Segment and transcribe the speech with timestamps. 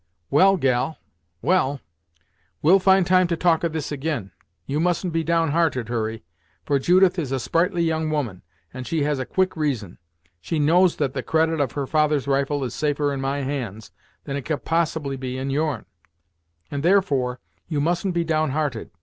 [0.31, 0.97] "Well, gal,
[1.43, 1.79] well;
[2.63, 4.31] we'll find time to talk of this ag'in.
[4.65, 6.23] You mustn't be down hearted, Hurry,
[6.65, 8.41] for Judith is a sprightly young woman,
[8.73, 9.99] and she has a quick reason;
[10.39, 13.91] she knows that the credit of her father's rifle is safer in my hands,
[14.23, 15.85] than it can possibly be in yourn;
[16.71, 18.89] and, therefore, you mustn't be down hearted.